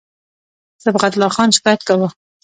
صبغت 0.83 1.11
الله 1.13 1.31
خان 1.35 1.49
شکایت 1.57 1.81
کاوه. 1.87 2.09